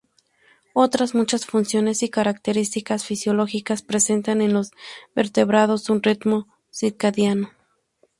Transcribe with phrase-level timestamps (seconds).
[0.73, 4.71] Otras muchas funciones y características fisiológicas presentan en los
[5.13, 7.51] vertebrados un ritmo circadiano.